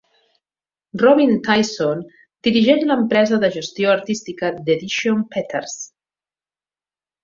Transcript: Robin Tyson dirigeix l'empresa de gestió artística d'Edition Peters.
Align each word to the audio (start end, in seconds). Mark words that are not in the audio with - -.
Robin 1.03 1.33
Tyson 1.47 2.01
dirigeix 2.49 2.87
l'empresa 2.89 3.41
de 3.45 3.53
gestió 3.59 3.95
artística 3.99 4.53
d'Edition 4.59 5.25
Peters. 5.37 5.81